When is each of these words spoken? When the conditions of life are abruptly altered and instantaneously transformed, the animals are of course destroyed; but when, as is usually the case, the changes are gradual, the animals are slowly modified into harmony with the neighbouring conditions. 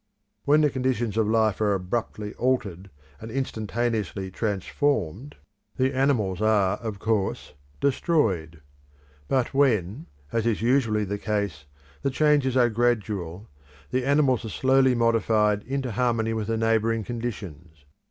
When 0.45 0.61
the 0.61 0.71
conditions 0.71 1.15
of 1.15 1.27
life 1.27 1.61
are 1.61 1.75
abruptly 1.75 2.33
altered 2.33 2.89
and 3.19 3.29
instantaneously 3.29 4.31
transformed, 4.31 5.35
the 5.77 5.93
animals 5.93 6.41
are 6.41 6.77
of 6.77 6.97
course 6.97 7.53
destroyed; 7.79 8.61
but 9.27 9.53
when, 9.53 10.07
as 10.31 10.47
is 10.47 10.59
usually 10.59 11.03
the 11.05 11.19
case, 11.19 11.65
the 12.01 12.09
changes 12.09 12.57
are 12.57 12.71
gradual, 12.71 13.47
the 13.91 14.03
animals 14.03 14.43
are 14.43 14.49
slowly 14.49 14.95
modified 14.95 15.61
into 15.65 15.91
harmony 15.91 16.33
with 16.33 16.47
the 16.47 16.57
neighbouring 16.57 17.03
conditions. 17.03 17.85